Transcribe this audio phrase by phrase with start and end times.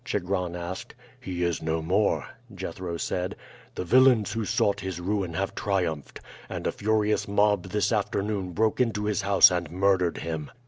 [0.03, 0.95] Chigron asked.
[1.19, 3.35] "He is no more," Jethro said.
[3.75, 8.79] "The villains who sought his ruin have triumphed, and a furious mob this afternoon broke
[8.79, 10.49] into his house and murdered him.